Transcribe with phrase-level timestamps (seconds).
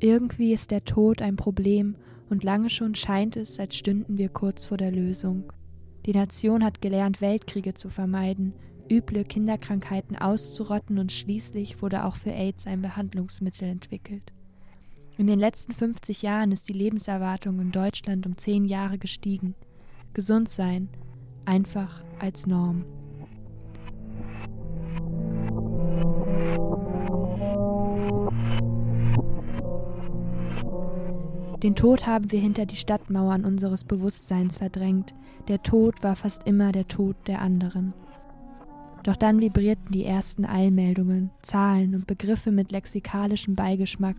[0.00, 1.96] Irgendwie ist der Tod ein Problem
[2.28, 5.52] und lange schon scheint es, als stünden wir kurz vor der Lösung.
[6.04, 8.52] Die Nation hat gelernt, Weltkriege zu vermeiden,
[8.90, 14.32] üble Kinderkrankheiten auszurotten und schließlich wurde auch für AIDS ein Behandlungsmittel entwickelt.
[15.18, 19.54] In den letzten 50 Jahren ist die Lebenserwartung in Deutschland um 10 Jahre gestiegen.
[20.12, 20.90] Gesund sein,
[21.46, 22.84] einfach als Norm.
[31.62, 35.14] Den Tod haben wir hinter die Stadtmauern unseres Bewusstseins verdrängt.
[35.48, 37.94] Der Tod war fast immer der Tod der anderen.
[39.04, 44.16] Doch dann vibrierten die ersten Eilmeldungen, Zahlen und Begriffe mit lexikalischem Beigeschmack.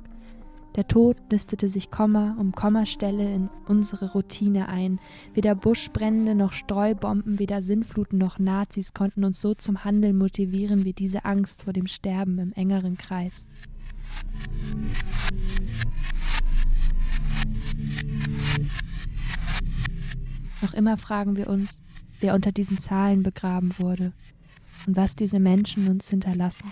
[0.75, 4.99] Der Tod nistete sich Komma um Kommastelle in unsere Routine ein.
[5.33, 10.93] Weder Buschbrände noch Streubomben, weder Sinnfluten noch Nazis konnten uns so zum Handeln motivieren wie
[10.93, 13.47] diese Angst vor dem Sterben im engeren Kreis.
[20.61, 21.81] Noch immer fragen wir uns,
[22.19, 24.13] wer unter diesen Zahlen begraben wurde
[24.85, 26.71] und was diese Menschen uns hinterlassen.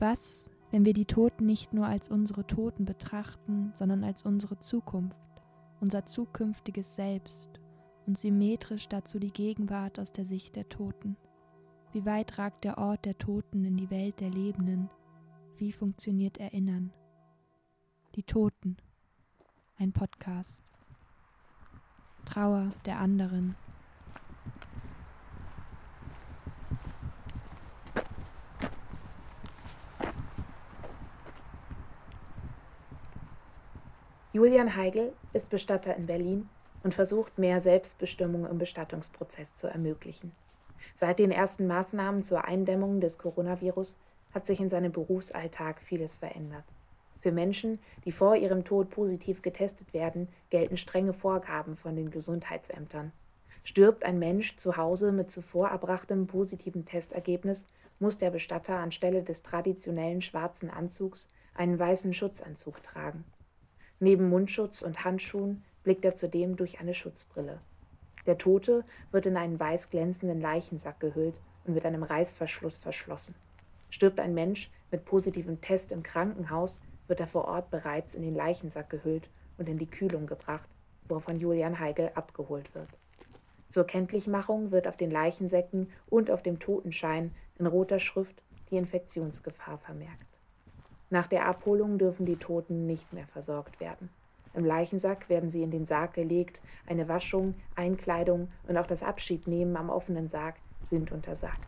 [0.00, 5.14] Was, wenn wir die Toten nicht nur als unsere Toten betrachten, sondern als unsere Zukunft,
[5.78, 7.60] unser zukünftiges Selbst
[8.06, 11.18] und symmetrisch dazu die Gegenwart aus der Sicht der Toten?
[11.92, 14.88] Wie weit ragt der Ort der Toten in die Welt der Lebenden?
[15.58, 16.94] Wie funktioniert Erinnern?
[18.14, 18.78] Die Toten.
[19.76, 20.64] Ein Podcast.
[22.24, 23.54] Trauer der anderen.
[34.60, 36.46] Julian Heigl ist Bestatter in Berlin
[36.82, 40.32] und versucht, mehr Selbstbestimmung im Bestattungsprozess zu ermöglichen.
[40.94, 43.96] Seit den ersten Maßnahmen zur Eindämmung des Coronavirus
[44.34, 46.64] hat sich in seinem Berufsalltag vieles verändert.
[47.22, 53.12] Für Menschen, die vor ihrem Tod positiv getestet werden, gelten strenge Vorgaben von den Gesundheitsämtern.
[53.64, 57.66] Stirbt ein Mensch zu Hause mit zuvor erbrachtem positiven Testergebnis,
[57.98, 63.24] muss der Bestatter anstelle des traditionellen schwarzen Anzugs einen weißen Schutzanzug tragen.
[64.02, 67.60] Neben Mundschutz und Handschuhen blickt er zudem durch eine Schutzbrille.
[68.24, 71.34] Der Tote wird in einen weiß glänzenden Leichensack gehüllt
[71.66, 73.34] und mit einem Reißverschluss verschlossen.
[73.90, 78.34] Stirbt ein Mensch mit positivem Test im Krankenhaus, wird er vor Ort bereits in den
[78.34, 79.28] Leichensack gehüllt
[79.58, 80.68] und in die Kühlung gebracht,
[81.06, 82.88] wo er von Julian Heigel abgeholt wird.
[83.68, 89.76] Zur Kenntlichmachung wird auf den Leichensäcken und auf dem Totenschein in roter Schrift die Infektionsgefahr
[89.76, 90.29] vermerkt.
[91.10, 94.10] Nach der Abholung dürfen die Toten nicht mehr versorgt werden.
[94.54, 99.76] Im Leichensack werden sie in den Sarg gelegt, eine Waschung, Einkleidung und auch das Abschiednehmen
[99.76, 101.66] am offenen Sarg sind untersagt.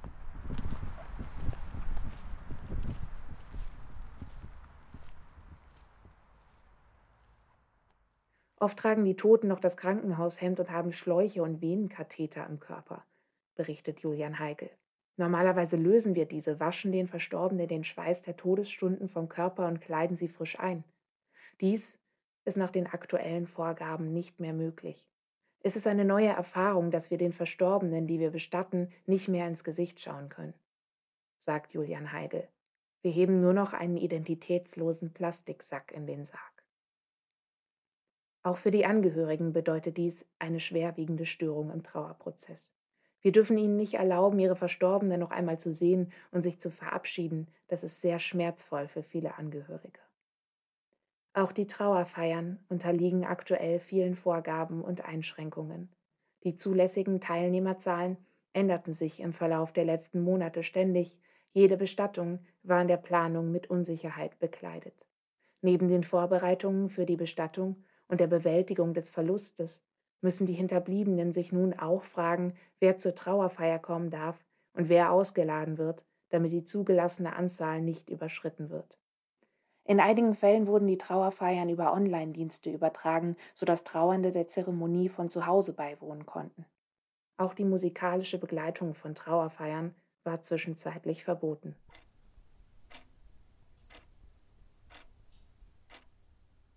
[8.59, 13.05] Oft tragen die Toten noch das Krankenhaushemd und haben Schläuche und Venenkatheter im Körper,
[13.57, 14.71] berichtet Julian Heigl.
[15.17, 20.17] Normalerweise lösen wir diese, waschen den Verstorbenen den Schweiß der Todesstunden vom Körper und kleiden
[20.17, 20.85] sie frisch ein.
[21.61, 21.99] Dies
[22.45, 25.07] ist nach den aktuellen Vorgaben nicht mehr möglich.
[25.61, 29.63] Es ist eine neue Erfahrung, dass wir den Verstorbenen, die wir bestatten, nicht mehr ins
[29.63, 30.55] Gesicht schauen können,
[31.39, 32.49] sagt Julian Heigl.
[33.03, 36.65] Wir heben nur noch einen identitätslosen Plastiksack in den Sarg.
[38.45, 42.73] Auch für die Angehörigen bedeutet dies eine schwerwiegende Störung im Trauerprozess.
[43.23, 47.47] Wir dürfen ihnen nicht erlauben, ihre Verstorbenen noch einmal zu sehen und sich zu verabschieden.
[47.69, 50.01] Das ist sehr schmerzvoll für viele Angehörige.
[51.35, 55.89] Auch die Trauerfeiern unterliegen aktuell vielen Vorgaben und Einschränkungen.
[56.43, 58.19] Die zulässigen Teilnehmerzahlen
[58.53, 61.19] änderten sich im Verlauf der letzten Monate ständig.
[61.53, 65.07] Jede Bestattung war in der Planung mit Unsicherheit bekleidet.
[65.63, 69.83] Neben den Vorbereitungen für die Bestattung und der Bewältigung des Verlustes
[70.23, 74.43] müssen die Hinterbliebenen sich nun auch fragen, wer zur Trauerfeier kommen darf
[74.73, 78.99] und wer ausgeladen wird, damit die zugelassene Anzahl nicht überschritten wird.
[79.85, 85.47] In einigen Fällen wurden die Trauerfeiern über Online-Dienste übertragen, sodass Trauernde der Zeremonie von zu
[85.47, 86.65] Hause beiwohnen konnten.
[87.37, 91.75] Auch die musikalische Begleitung von Trauerfeiern war zwischenzeitlich verboten.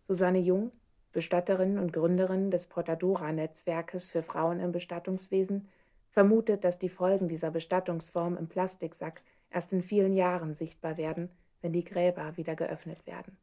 [0.07, 0.71] Susanne Jung,
[1.15, 5.69] Bestatterin und Gründerin des Portadora-Netzwerkes für Frauen im Bestattungswesen,
[6.12, 11.29] vermutet, dass die Folgen dieser Bestattungsform im Plastiksack erst in vielen Jahren sichtbar werden,
[11.62, 13.38] wenn die Gräber wieder geöffnet werden.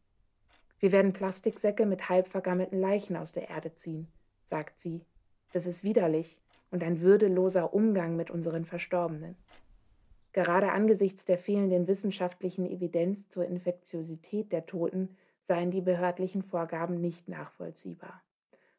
[0.81, 4.07] Wir werden Plastiksäcke mit halb vergammelten Leichen aus der Erde ziehen,
[4.45, 5.07] sagt sie.
[5.55, 6.37] Das ist widerlich
[6.71, 9.35] und ein würdeloser Umgang mit unseren Verstorbenen.
[10.35, 17.29] Gerade angesichts der fehlenden wissenschaftlichen Evidenz zur Infektiosität der Toten seien die behördlichen Vorgaben nicht
[17.29, 18.23] nachvollziehbar.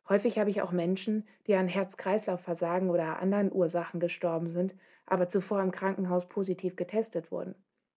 [0.10, 4.76] Häufig habe ich auch Menschen, die an Herz-Kreislauf-Versagen oder anderen Ursachen gestorben sind,
[5.06, 7.56] aber zuvor im Krankenhaus positiv getestet wurden,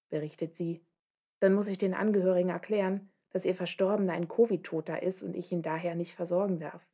[0.08, 0.84] berichtet sie.
[1.40, 5.62] Dann muss ich den Angehörigen erklären, dass ihr Verstorbener ein Covid-Toter ist und ich ihn
[5.62, 6.86] daher nicht versorgen darf.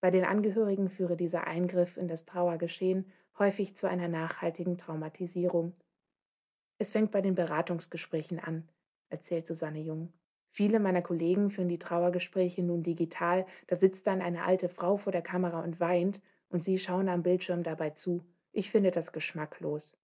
[0.00, 5.74] Bei den Angehörigen führe dieser Eingriff in das Trauergeschehen häufig zu einer nachhaltigen Traumatisierung.
[6.78, 8.68] Es fängt bei den Beratungsgesprächen an,
[9.08, 10.12] erzählt Susanne Jung.
[10.54, 13.46] Viele meiner Kollegen führen die Trauergespräche nun digital.
[13.68, 16.20] Da sitzt dann eine alte Frau vor der Kamera und weint,
[16.50, 18.22] und sie schauen am Bildschirm dabei zu.
[18.52, 19.96] Ich finde das geschmacklos.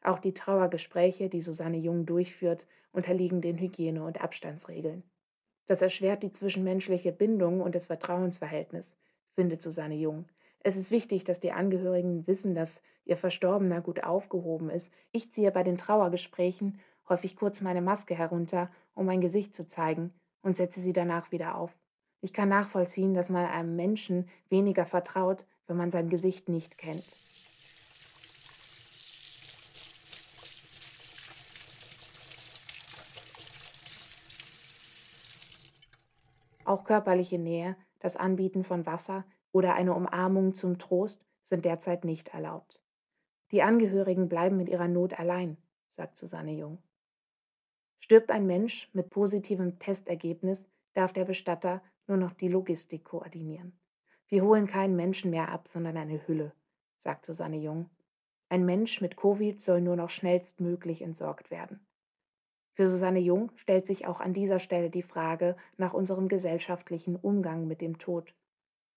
[0.00, 5.02] Auch die Trauergespräche, die Susanne Jung durchführt, unterliegen den Hygiene- und Abstandsregeln.
[5.66, 8.96] Das erschwert die zwischenmenschliche Bindung und das Vertrauensverhältnis,
[9.34, 10.26] findet Susanne Jung.
[10.60, 14.94] Es ist wichtig, dass die Angehörigen wissen, dass ihr Verstorbener gut aufgehoben ist.
[15.10, 16.78] Ich ziehe bei den Trauergesprächen
[17.08, 20.12] häufig kurz meine Maske herunter, um mein Gesicht zu zeigen,
[20.42, 21.76] und setze sie danach wieder auf.
[22.20, 27.04] Ich kann nachvollziehen, dass man einem Menschen weniger vertraut, wenn man sein Gesicht nicht kennt.
[36.64, 42.28] Auch körperliche Nähe, das Anbieten von Wasser oder eine Umarmung zum Trost sind derzeit nicht
[42.28, 42.82] erlaubt.
[43.52, 45.56] Die Angehörigen bleiben mit ihrer Not allein,
[45.88, 46.82] sagt Susanne Jung.
[48.08, 53.78] Stirbt ein Mensch mit positivem Testergebnis, darf der Bestatter nur noch die Logistik koordinieren.
[54.28, 56.54] Wir holen keinen Menschen mehr ab, sondern eine Hülle,
[56.96, 57.90] sagt Susanne Jung.
[58.48, 61.86] Ein Mensch mit Covid soll nur noch schnellstmöglich entsorgt werden.
[62.72, 67.66] Für Susanne Jung stellt sich auch an dieser Stelle die Frage nach unserem gesellschaftlichen Umgang
[67.66, 68.34] mit dem Tod.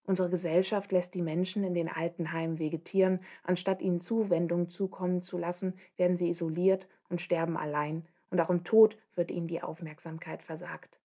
[0.05, 5.73] Unsere Gesellschaft lässt die Menschen in den Altenheimen vegetieren, anstatt ihnen Zuwendung zukommen zu lassen,
[5.97, 10.97] werden sie isoliert und sterben allein, und auch im Tod wird ihnen die Aufmerksamkeit versagt.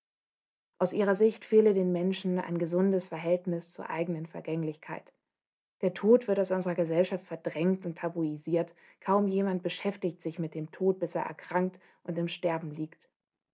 [0.79, 5.13] Aus ihrer Sicht fehle den Menschen ein gesundes Verhältnis zur eigenen Vergänglichkeit.
[5.83, 8.75] Der Tod wird aus unserer Gesellschaft verdrängt und tabuisiert.
[9.01, 13.11] Kaum jemand beschäftigt sich mit dem Tod, bis er erkrankt und im Sterben liegt.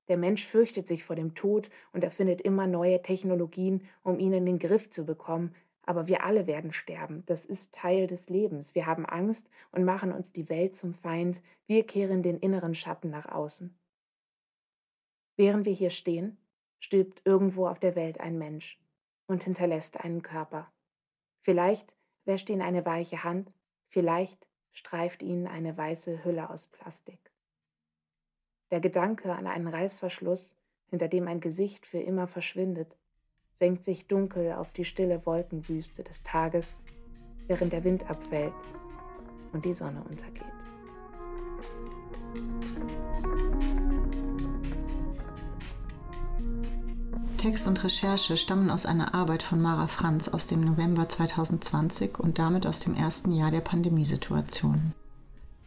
[0.09, 4.47] Der Mensch fürchtet sich vor dem Tod und erfindet immer neue Technologien, um ihn in
[4.47, 5.55] den Griff zu bekommen.
[5.85, 7.25] Aber wir alle werden sterben.
[7.27, 8.75] Das ist Teil des Lebens.
[8.75, 11.43] Wir haben Angst und machen uns die Welt zum Feind.
[11.67, 13.77] Wir kehren den inneren Schatten nach außen.
[15.37, 16.37] Während wir hier stehen,
[16.79, 18.81] stirbt irgendwo auf der Welt ein Mensch
[19.27, 20.71] und hinterlässt einen Körper.
[21.41, 21.95] Vielleicht
[22.25, 23.53] wäscht ihn eine weiche Hand,
[23.89, 27.33] vielleicht streift ihn eine weiße Hülle aus Plastik.
[28.71, 30.57] Der Gedanke an einen Reißverschluss,
[30.87, 32.97] hinter dem ein Gesicht für immer verschwindet,
[33.63, 36.75] senkt sich dunkel auf die stille Wolkenwüste des Tages,
[37.47, 38.53] während der Wind abfällt
[39.53, 40.43] und die Sonne untergeht.
[47.39, 52.41] Text und Recherche stammen aus einer Arbeit von Mara Franz aus dem November 2020 und
[52.41, 54.93] damit aus dem ersten Jahr der Pandemiesituation.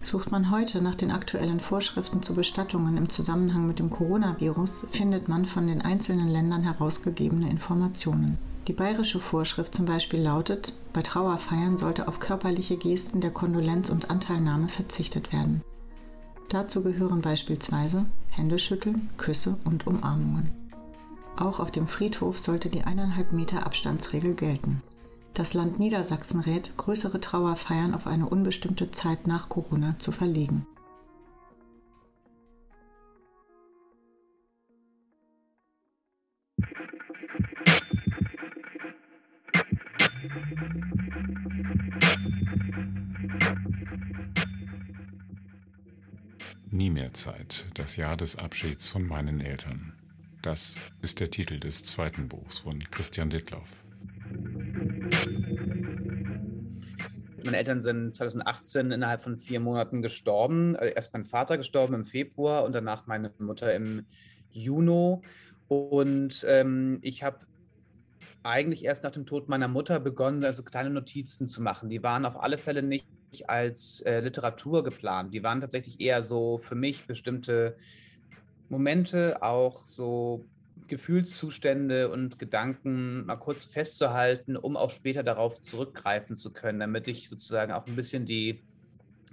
[0.06, 5.28] Sucht man heute nach den aktuellen Vorschriften zu Bestattungen im Zusammenhang mit dem Coronavirus, findet
[5.28, 8.38] man von den einzelnen Ländern herausgegebene Informationen.
[8.68, 14.12] Die bayerische Vorschrift zum Beispiel lautet, bei Trauerfeiern sollte auf körperliche Gesten der Kondolenz und
[14.12, 15.62] Anteilnahme verzichtet werden.
[16.50, 20.52] Dazu gehören beispielsweise Händeschütteln, Küsse und Umarmungen.
[21.36, 24.84] Auch auf dem Friedhof sollte die eineinhalb Meter Abstandsregel gelten.
[25.36, 30.66] Das Land Niedersachsen rät, größere Trauerfeiern auf eine unbestimmte Zeit nach Corona zu verlegen.
[46.72, 49.92] Nie mehr Zeit, das Jahr des Abschieds von meinen Eltern.
[50.42, 53.85] Das ist der Titel des zweiten Buchs von Christian Dittloff.
[57.46, 60.76] Meine Eltern sind 2018 innerhalb von vier Monaten gestorben.
[60.76, 64.08] Also erst mein Vater gestorben im Februar und danach meine Mutter im
[64.50, 65.22] Juni.
[65.68, 67.40] Und ähm, ich habe
[68.42, 71.90] eigentlich erst nach dem Tod meiner Mutter begonnen, also kleine Notizen zu machen.
[71.90, 73.08] Die waren auf alle Fälle nicht
[73.48, 75.34] als äh, Literatur geplant.
[75.34, 77.78] Die waren tatsächlich eher so für mich bestimmte
[78.70, 80.46] Momente, auch so
[80.88, 87.30] Gefühlszustände und Gedanken mal kurz festzuhalten, um auch später darauf zurückgreifen zu können, damit ich
[87.30, 88.64] sozusagen auch ein bisschen die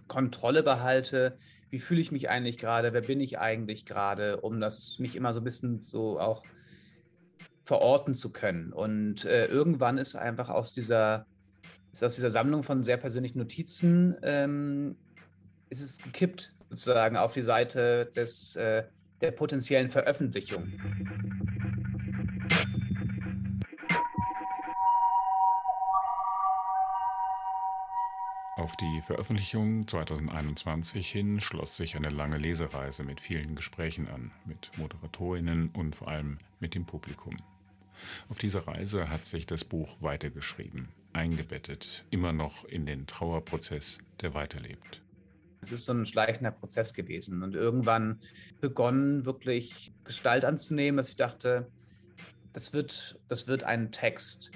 [0.08, 1.38] Kontrolle behalte.
[1.70, 2.92] Wie fühle ich mich eigentlich gerade?
[2.92, 4.40] Wer bin ich eigentlich gerade?
[4.40, 6.42] Um das mich immer so ein bisschen so auch
[7.62, 8.72] verorten zu können.
[8.72, 11.26] Und äh, irgendwann ist einfach aus dieser,
[11.92, 14.96] ist aus dieser Sammlung von sehr persönlichen Notizen, ähm,
[15.70, 18.84] ist es gekippt sozusagen auf die Seite des, äh,
[19.20, 20.72] der potenziellen Veröffentlichung.
[28.62, 34.70] Auf die Veröffentlichung 2021 hin schloss sich eine lange Lesereise mit vielen Gesprächen an, mit
[34.78, 37.36] Moderatorinnen und vor allem mit dem Publikum.
[38.28, 44.32] Auf dieser Reise hat sich das Buch weitergeschrieben, eingebettet, immer noch in den Trauerprozess, der
[44.34, 45.02] weiterlebt.
[45.60, 48.20] Es ist so ein schleichender Prozess gewesen und irgendwann
[48.60, 51.66] begonnen, wirklich Gestalt anzunehmen, dass ich dachte,
[52.52, 54.52] das wird, das wird ein Text.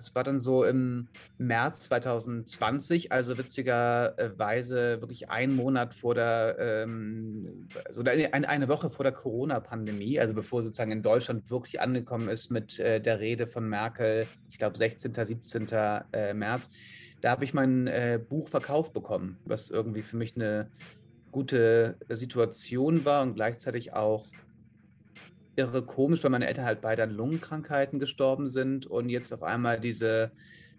[0.00, 7.68] Das war dann so im März 2020, also witzigerweise wirklich ein Monat vor der, ähm,
[8.02, 12.78] eine, eine Woche vor der Corona-Pandemie, also bevor sozusagen in Deutschland wirklich angekommen ist mit
[12.78, 15.66] äh, der Rede von Merkel, ich glaube 16., 17.
[16.12, 16.70] Äh, März.
[17.20, 20.70] Da habe ich mein äh, Buch verkauft bekommen, was irgendwie für mich eine
[21.30, 24.24] gute Situation war und gleichzeitig auch
[25.60, 29.78] irre komisch, weil meine Eltern halt beide an Lungenkrankheiten gestorben sind und jetzt auf einmal
[29.78, 30.32] diese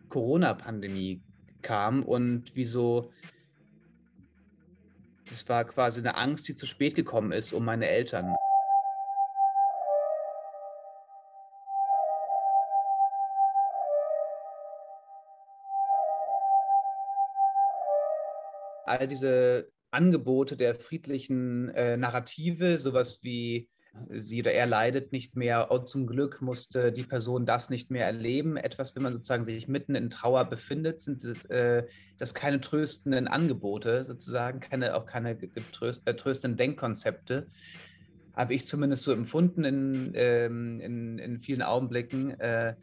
[0.10, 1.22] Corona-Pandemie
[1.62, 3.12] kam und wieso
[5.26, 8.36] das war quasi eine Angst, die zu spät gekommen ist um meine Eltern.
[18.86, 23.70] All diese Angebote der friedlichen äh, Narrative, sowas wie
[24.10, 25.72] sie oder er leidet nicht mehr.
[25.72, 28.58] Und zum Glück musste die Person das nicht mehr erleben.
[28.58, 31.84] Etwas, wenn man sozusagen sich mitten in Trauer befindet, sind das, äh,
[32.18, 37.48] das keine tröstenden Angebote, sozusagen, keine, auch keine getröst, äh, tröstenden Denkkonzepte.
[38.34, 42.76] Habe ich zumindest so empfunden in, ähm, in, in vielen Augenblicken, äh,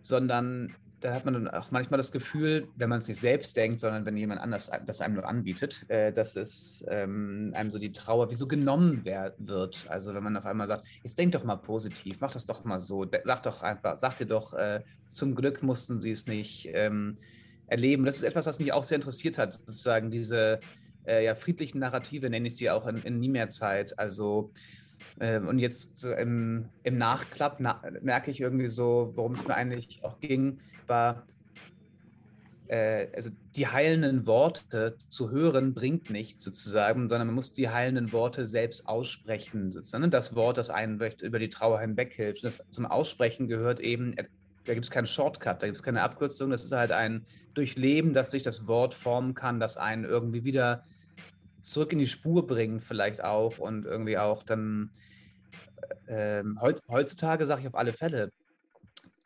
[0.00, 3.80] sondern da hat man dann auch manchmal das Gefühl, wenn man es nicht selbst denkt,
[3.80, 7.92] sondern wenn jemand anders das einem nur anbietet, äh, dass es ähm, einem so die
[7.92, 9.84] Trauer wie so genommen wird.
[9.88, 12.78] Also wenn man auf einmal sagt, jetzt denk doch mal positiv, mach das doch mal
[12.78, 14.80] so, sag doch einfach, sag dir doch, äh,
[15.10, 17.18] zum Glück mussten sie es nicht ähm,
[17.66, 18.04] erleben.
[18.04, 20.60] Das ist etwas, was mich auch sehr interessiert hat, sozusagen diese
[21.06, 23.98] äh, ja, friedlichen Narrative, nenne ich sie auch in, in nie mehr Zeit.
[23.98, 24.52] Also
[25.20, 30.00] und jetzt so im, im Nachklapp na, merke ich irgendwie so, worum es mir eigentlich
[30.02, 31.26] auch ging, war,
[32.72, 38.12] äh, also die heilenden Worte zu hören bringt nichts sozusagen, sondern man muss die heilenden
[38.12, 39.70] Worte selbst aussprechen.
[39.70, 40.10] Sozusagen.
[40.10, 42.44] Das Wort, das einen über die Trauer hinweg hilft.
[42.44, 44.24] Das zum Aussprechen gehört eben, äh,
[44.64, 46.50] da gibt es keinen Shortcut, da gibt es keine Abkürzung.
[46.50, 50.84] Das ist halt ein Durchleben, dass sich das Wort formen kann, das einen irgendwie wieder
[51.62, 54.90] zurück in die Spur bringen, vielleicht auch und irgendwie auch dann
[56.06, 56.42] äh,
[56.88, 58.32] heutzutage sage ich auf alle Fälle,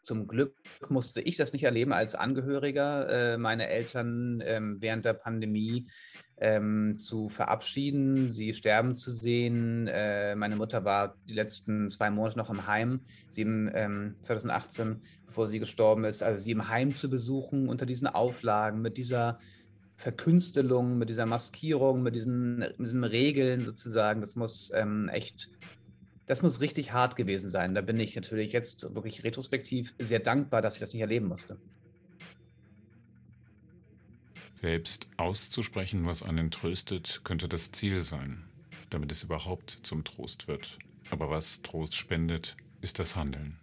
[0.06, 0.54] zum Glück
[0.88, 5.88] musste ich das nicht erleben als Angehöriger, äh, meine Eltern ähm, während der Pandemie
[6.36, 9.88] ähm, zu verabschieden, sie sterben zu sehen.
[9.88, 15.02] Äh, meine Mutter war die letzten zwei Monate noch im Heim, sie im, ähm, 2018,
[15.26, 19.40] bevor sie gestorben ist, also sie im Heim zu besuchen unter diesen Auflagen, mit dieser
[19.96, 24.20] Verkünstelung, mit dieser Maskierung, mit diesen, mit diesen Regeln sozusagen.
[24.20, 25.50] Das muss ähm, echt
[26.26, 27.74] das muss richtig hart gewesen sein.
[27.74, 31.56] Da bin ich natürlich jetzt wirklich retrospektiv sehr dankbar, dass ich das nicht erleben musste.
[34.54, 38.44] Selbst auszusprechen, was einen tröstet, könnte das Ziel sein,
[38.90, 40.78] damit es überhaupt zum Trost wird.
[41.10, 43.58] Aber was Trost spendet, ist das Handeln.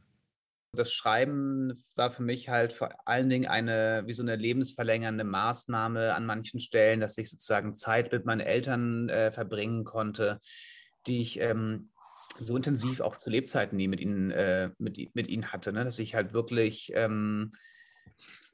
[0.76, 6.16] Das Schreiben war für mich halt vor allen Dingen eine, wie so eine lebensverlängernde Maßnahme
[6.16, 10.40] an manchen Stellen, dass ich sozusagen Zeit mit meinen Eltern äh, verbringen konnte,
[11.06, 11.90] die ich ähm,
[12.40, 15.84] so intensiv auch zu Lebzeiten nie mit ihnen, äh, mit, mit ihnen hatte, ne?
[15.84, 17.52] dass ich halt wirklich ähm,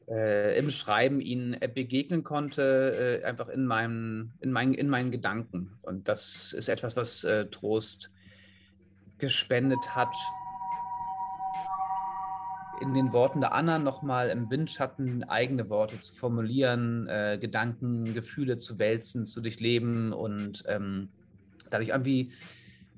[0.09, 5.11] äh, im Schreiben ihnen äh, begegnen konnte, äh, einfach in, meinem, in, mein, in meinen
[5.11, 5.77] Gedanken.
[5.83, 8.11] Und das ist etwas, was äh, Trost
[9.19, 10.13] gespendet hat.
[12.81, 18.57] In den Worten der Anna nochmal im Windschatten eigene Worte zu formulieren, äh, Gedanken, Gefühle
[18.57, 21.09] zu wälzen, zu durchleben und ähm,
[21.69, 22.31] dadurch irgendwie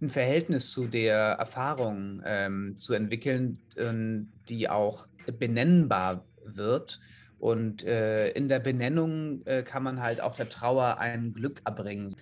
[0.01, 3.91] ein Verhältnis zu der Erfahrung ähm, zu entwickeln, äh,
[4.49, 5.07] die auch
[5.39, 6.99] benennbar wird.
[7.39, 12.13] Und äh, in der Benennung äh, kann man halt auch der Trauer ein Glück erbringen.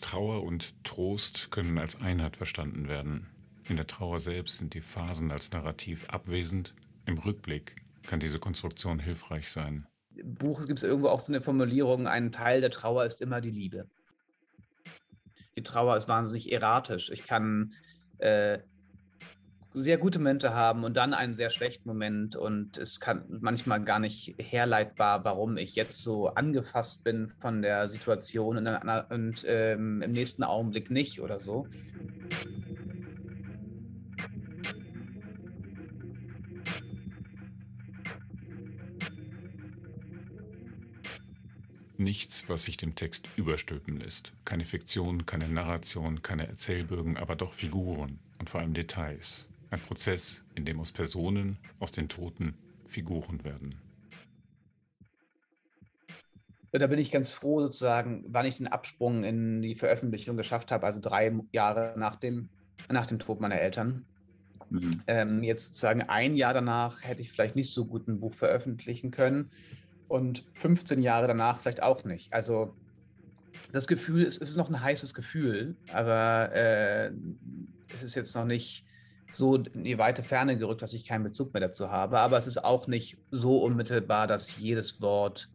[0.00, 3.28] Trauer und Trost können als Einheit verstanden werden.
[3.68, 6.74] In der Trauer selbst sind die Phasen als Narrativ abwesend.
[7.04, 9.86] Im Rückblick kann diese Konstruktion hilfreich sein.
[10.16, 13.40] Im Buch gibt es irgendwo auch so eine Formulierung, ein Teil der Trauer ist immer
[13.42, 13.86] die Liebe.
[15.56, 17.10] Die Trauer ist wahnsinnig erratisch.
[17.10, 17.74] Ich kann
[18.18, 18.58] äh,
[19.72, 23.98] sehr gute Momente haben und dann einen sehr schlechten Moment und es kann manchmal gar
[23.98, 28.66] nicht herleitbar, warum ich jetzt so angefasst bin von der Situation und,
[29.10, 31.68] und ähm, im nächsten Augenblick nicht oder so.
[42.00, 44.32] Nichts, was sich dem Text überstülpen lässt.
[44.44, 49.48] Keine Fiktion, keine Narration, keine Erzählbögen, aber doch Figuren und vor allem Details.
[49.70, 52.54] Ein Prozess, in dem aus Personen, aus den Toten
[52.86, 53.74] Figuren werden.
[56.70, 60.86] Da bin ich ganz froh, sozusagen, wann ich den Absprung in die Veröffentlichung geschafft habe,
[60.86, 62.48] also drei Jahre nach dem,
[62.88, 64.04] nach dem Tod meiner Eltern.
[64.70, 65.02] Mhm.
[65.08, 69.10] Ähm, jetzt sozusagen ein Jahr danach hätte ich vielleicht nicht so gut ein Buch veröffentlichen
[69.10, 69.50] können
[70.08, 72.32] und 15 Jahre danach vielleicht auch nicht.
[72.32, 72.74] Also
[73.72, 77.10] das Gefühl, es ist noch ein heißes Gefühl, aber äh,
[77.94, 78.84] es ist jetzt noch nicht
[79.32, 82.18] so in die weite Ferne gerückt, dass ich keinen Bezug mehr dazu habe.
[82.20, 85.50] Aber es ist auch nicht so unmittelbar, dass jedes Wort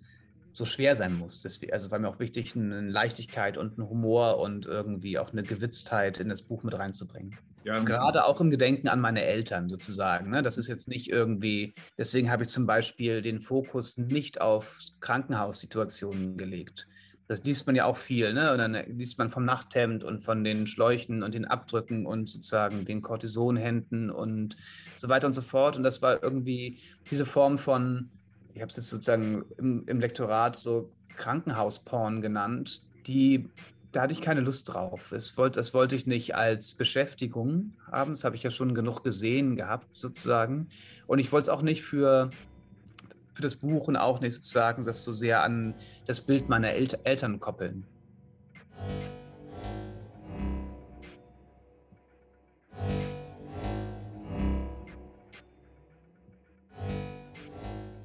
[0.51, 1.41] so schwer sein muss.
[1.41, 5.41] Deswegen, also war mir auch wichtig, eine Leichtigkeit und einen Humor und irgendwie auch eine
[5.41, 7.37] Gewitztheit in das Buch mit reinzubringen.
[7.63, 10.29] Ja, Gerade auch im Gedenken an meine Eltern sozusagen.
[10.29, 10.41] Ne?
[10.41, 16.37] Das ist jetzt nicht irgendwie, deswegen habe ich zum Beispiel den Fokus nicht auf Krankenhaussituationen
[16.37, 16.87] gelegt.
[17.27, 18.51] Das liest man ja auch viel, ne?
[18.51, 22.83] Und dann liest man vom Nachthemd und von den Schläuchen und den Abdrücken und sozusagen
[22.83, 24.57] den Cortisonhänden und
[24.97, 25.77] so weiter und so fort.
[25.77, 26.79] Und das war irgendwie
[27.09, 28.09] diese Form von,
[28.53, 33.49] ich habe es jetzt sozusagen im, im Lektorat so Krankenhausporn genannt, die
[33.93, 35.09] da hatte ich keine Lust drauf.
[35.11, 38.11] Das wollte, das wollte ich nicht als Beschäftigung haben.
[38.11, 40.69] Das habe ich ja schon genug gesehen gehabt, sozusagen.
[41.05, 42.31] Und ich wollte es auch nicht für,
[43.33, 45.75] für das Buch und auch nicht sozusagen das so sehr an
[46.07, 47.85] das Bild meiner El Eltern koppeln.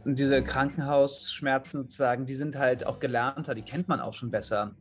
[0.05, 4.75] Und diese Krankenhausschmerzen sozusagen, die sind halt auch gelernter, die kennt man auch schon besser.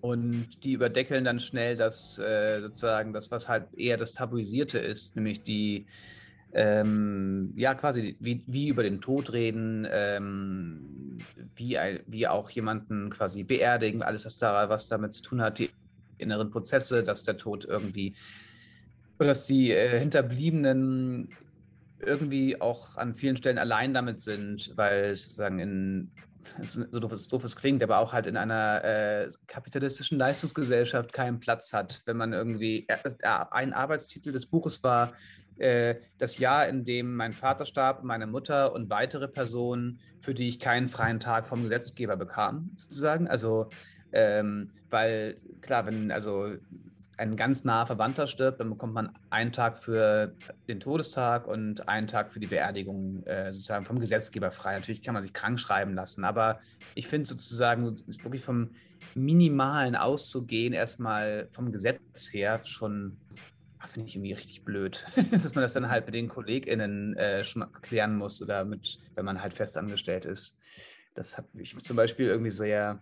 [0.00, 5.16] Und die überdeckeln dann schnell das äh, sozusagen das, was halt eher das Tabuisierte ist,
[5.16, 5.86] nämlich die,
[6.52, 11.18] ähm, ja, quasi wie, wie über den Tod reden, ähm,
[11.56, 15.70] wie, wie auch jemanden quasi beerdigen, alles, was, da, was damit zu tun hat, die
[16.18, 18.14] inneren Prozesse, dass der Tod irgendwie,
[19.18, 21.28] oder dass die äh, Hinterbliebenen
[22.00, 26.10] irgendwie auch an vielen Stellen allein damit sind, weil es sozusagen in
[26.62, 31.40] so doof es, doof es klingt, aber auch halt in einer äh, kapitalistischen Leistungsgesellschaft keinen
[31.40, 32.02] Platz hat.
[32.06, 32.96] Wenn man irgendwie, äh,
[33.50, 35.12] ein Arbeitstitel des Buches war,
[35.58, 40.48] äh, das Jahr, in dem mein Vater starb, meine Mutter und weitere Personen, für die
[40.48, 43.28] ich keinen freien Tag vom Gesetzgeber bekam, sozusagen.
[43.28, 43.68] Also,
[44.12, 46.54] ähm, weil klar, wenn, also
[47.22, 50.34] ein ganz naher Verwandter stirbt, dann bekommt man einen Tag für
[50.66, 54.74] den Todestag und einen Tag für die Beerdigung äh, sozusagen vom Gesetzgeber frei.
[54.74, 56.60] Natürlich kann man sich krank schreiben lassen, aber
[56.96, 58.70] ich finde sozusagen, ist wirklich vom
[59.14, 63.18] Minimalen auszugehen, erstmal vom Gesetz her schon,
[63.88, 67.70] finde ich irgendwie richtig blöd, dass man das dann halt mit den KollegInnen äh, schon
[67.82, 70.58] klären muss oder mit, wenn man halt festangestellt ist.
[71.14, 73.00] Das hat mich zum Beispiel irgendwie sehr,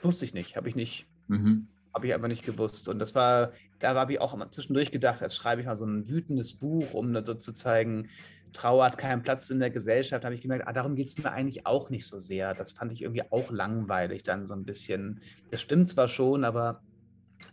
[0.00, 1.06] wusste ich nicht, habe ich nicht.
[1.28, 2.88] Mhm habe ich einfach nicht gewusst.
[2.88, 6.08] Und das war, da habe ich auch zwischendurch gedacht, als schreibe ich mal so ein
[6.08, 8.08] wütendes Buch, um so zu zeigen,
[8.52, 11.30] Trauer hat keinen Platz in der Gesellschaft, habe ich gemerkt, ah, darum geht es mir
[11.30, 12.54] eigentlich auch nicht so sehr.
[12.54, 15.20] Das fand ich irgendwie auch langweilig dann so ein bisschen.
[15.50, 16.80] Das stimmt zwar schon, aber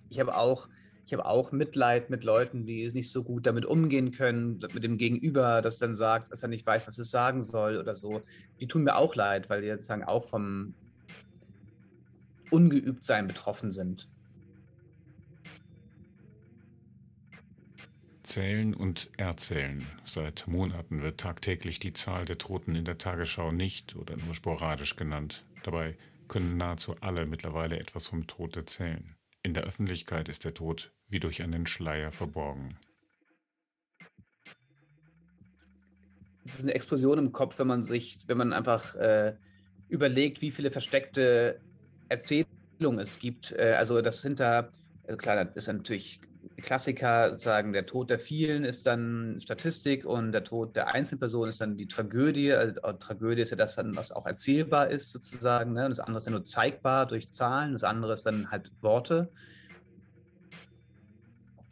[0.09, 0.69] ich habe auch,
[1.05, 4.97] ich habe auch Mitleid mit Leuten, die nicht so gut damit umgehen können, mit dem
[4.97, 8.21] Gegenüber, das dann sagt, dass er nicht weiß, was es sagen soll oder so.
[8.59, 10.75] Die tun mir auch leid, weil die jetzt sagen auch vom
[12.51, 14.07] Ungeübtsein betroffen sind.
[18.31, 19.85] Zählen und Erzählen.
[20.05, 24.95] Seit Monaten wird tagtäglich die Zahl der Toten in der Tagesschau nicht oder nur sporadisch
[24.95, 25.43] genannt.
[25.63, 25.97] Dabei
[26.29, 29.17] können nahezu alle mittlerweile etwas vom Tod erzählen.
[29.43, 32.69] In der Öffentlichkeit ist der Tod wie durch einen Schleier verborgen.
[36.45, 39.35] Das ist eine Explosion im Kopf, wenn man sich, wenn man einfach äh,
[39.89, 41.59] überlegt, wie viele versteckte
[42.07, 43.51] Erzählungen es gibt.
[43.51, 44.71] Äh, also das hinter,
[45.03, 46.21] also klar, das ist natürlich
[46.61, 51.61] Klassiker sagen, der Tod der vielen ist dann Statistik und der Tod der Einzelperson ist
[51.61, 52.53] dann die Tragödie.
[52.53, 55.73] Also, Tragödie ist ja das, was auch erzählbar ist, sozusagen.
[55.73, 55.85] Ne?
[55.85, 59.31] Und das andere ist ja nur zeigbar durch Zahlen, das andere ist dann halt Worte.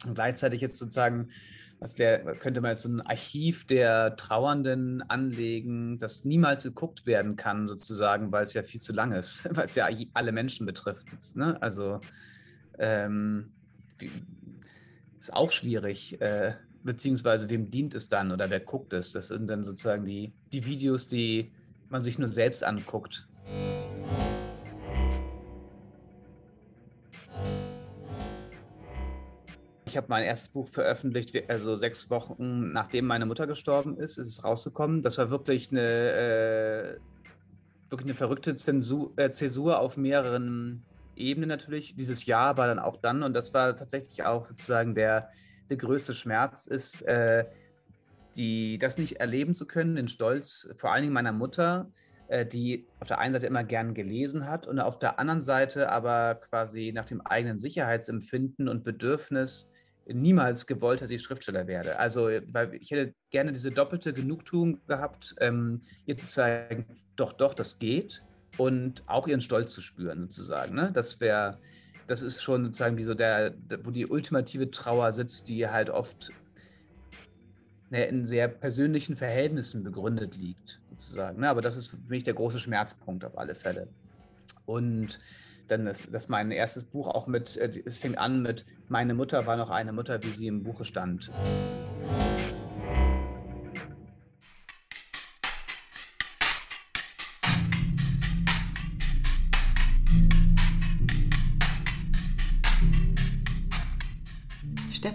[0.06, 1.30] Und gleichzeitig jetzt sozusagen,
[1.78, 7.36] was wär, könnte man jetzt so ein Archiv der Trauernden anlegen, das niemals geguckt werden
[7.36, 11.36] kann, sozusagen, weil es ja viel zu lang ist, weil es ja alle Menschen betrifft.
[11.36, 11.60] Ne?
[11.60, 12.00] Also
[12.78, 13.52] ähm,
[15.20, 16.20] ist auch schwierig.
[16.20, 19.12] Äh, beziehungsweise wem dient es dann oder wer guckt es?
[19.12, 21.52] Das sind dann sozusagen die, die Videos, die
[21.90, 23.28] man sich nur selbst anguckt.
[29.84, 34.28] Ich habe mein erstes Buch veröffentlicht, also sechs Wochen nachdem meine Mutter gestorben ist, ist
[34.28, 35.02] es rausgekommen.
[35.02, 37.00] Das war wirklich eine, äh,
[37.90, 40.84] wirklich eine verrückte Zensur, äh, Zäsur auf mehreren
[41.20, 41.94] Ebenen natürlich.
[41.96, 45.30] Dieses Jahr war dann auch dann und das war tatsächlich auch sozusagen der,
[45.68, 47.44] der größte Schmerz ist, äh,
[48.36, 51.90] die, das nicht erleben zu können, den Stolz vor allen Dingen meiner Mutter,
[52.28, 55.90] äh, die auf der einen Seite immer gern gelesen hat und auf der anderen Seite
[55.90, 59.72] aber quasi nach dem eigenen Sicherheitsempfinden und Bedürfnis
[60.06, 61.98] niemals gewollt, dass ich Schriftsteller werde.
[61.98, 67.54] Also, weil ich hätte gerne diese doppelte Genugtuung gehabt, ähm, ihr zu zeigen, doch, doch,
[67.54, 68.22] das geht
[68.60, 70.74] und auch ihren Stolz zu spüren, sozusagen.
[70.74, 70.90] Ne?
[70.92, 71.56] Das wäre,
[72.08, 76.30] das ist schon sozusagen wie so der, wo die ultimative Trauer sitzt, die halt oft
[77.88, 81.40] ne, in sehr persönlichen Verhältnissen begründet liegt, sozusagen.
[81.40, 81.48] Ne?
[81.48, 83.88] Aber das ist für mich der große Schmerzpunkt auf alle Fälle.
[84.66, 85.20] Und
[85.68, 89.46] dann ist das mein erstes Buch auch mit, äh, es fing an mit Meine Mutter
[89.46, 91.30] war noch eine Mutter, wie sie im Buche stand.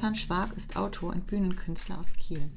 [0.05, 2.51] Stefan Schwag ist Autor und Bühnenkünstler aus Kiel.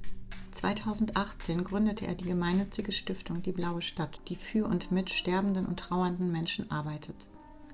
[0.51, 5.81] 2018 gründete er die gemeinnützige Stiftung Die Blaue Stadt, die für und mit sterbenden und
[5.81, 7.17] trauernden Menschen arbeitet.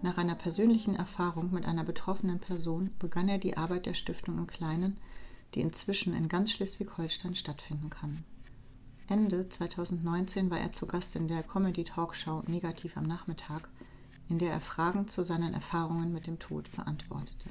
[0.00, 4.46] Nach einer persönlichen Erfahrung mit einer betroffenen Person begann er die Arbeit der Stiftung im
[4.46, 4.96] Kleinen,
[5.56, 8.22] die inzwischen in ganz Schleswig-Holstein stattfinden kann.
[9.08, 13.68] Ende 2019 war er zu Gast in der Comedy-Talkshow Negativ am Nachmittag,
[14.28, 17.50] in der er Fragen zu seinen Erfahrungen mit dem Tod beantwortete.